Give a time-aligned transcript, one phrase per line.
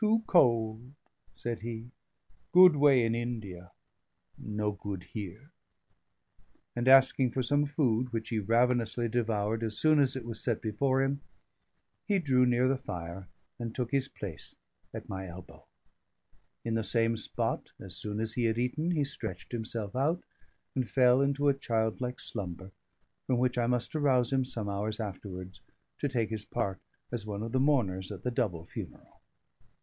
[0.00, 0.92] "Too cold,"
[1.34, 1.90] said he,
[2.52, 3.72] "good way in India,
[4.38, 5.50] no good here."
[6.76, 10.62] And, asking for some food, which he ravenously devoured as soon as it was set
[10.62, 11.20] before him,
[12.06, 13.26] he drew near to the fire
[13.58, 14.54] and took his place
[14.94, 15.64] at my elbow.
[16.64, 20.22] In the same spot, as soon as he had eaten, he stretched himself out,
[20.76, 22.70] and fell into a childlike slumber,
[23.26, 25.60] from which I must arouse him, some hours afterwards,
[25.98, 26.78] to take his part
[27.10, 29.14] as one of the mourners at the double funeral.